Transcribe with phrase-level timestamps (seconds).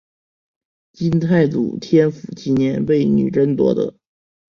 [0.93, 3.93] 金太祖天辅七年被女真夺得。